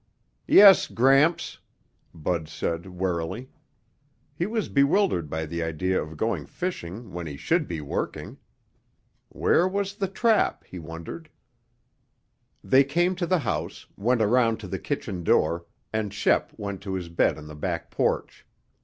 "Yes, 0.47 0.87
Gramps," 0.87 1.59
Bud 2.11 2.49
said 2.49 2.87
warily. 2.87 3.51
He 4.33 4.47
was 4.47 4.67
bewildered 4.67 5.29
by 5.29 5.45
the 5.45 5.61
idea 5.61 6.01
of 6.01 6.17
going 6.17 6.47
fishing 6.47 7.13
when 7.13 7.27
he 7.27 7.37
should 7.37 7.67
be 7.67 7.81
working. 7.81 8.39
Where 9.29 9.67
was 9.67 9.93
the 9.93 10.07
trap, 10.07 10.63
he 10.63 10.79
wondered? 10.79 11.29
They 12.63 12.83
came 12.83 13.13
to 13.17 13.27
the 13.27 13.37
house, 13.45 13.85
went 13.95 14.23
around 14.23 14.59
to 14.61 14.67
the 14.67 14.79
kitchen 14.79 15.23
door, 15.23 15.67
and 15.93 16.11
Shep 16.11 16.51
went 16.57 16.81
to 16.81 16.95
his 16.95 17.07
bed 17.07 17.37
on 17.37 17.45
the 17.45 17.53
back 17.53 17.91
porch. 17.91 18.43